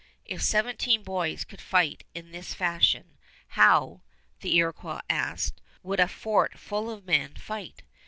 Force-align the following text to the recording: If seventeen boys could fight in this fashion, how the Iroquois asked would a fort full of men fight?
If 0.25 0.41
seventeen 0.41 1.03
boys 1.03 1.45
could 1.45 1.61
fight 1.61 2.05
in 2.15 2.31
this 2.31 2.55
fashion, 2.55 3.19
how 3.49 4.01
the 4.39 4.55
Iroquois 4.57 5.01
asked 5.11 5.61
would 5.83 5.99
a 5.99 6.07
fort 6.07 6.57
full 6.57 6.89
of 6.89 7.05
men 7.05 7.35
fight? 7.35 7.83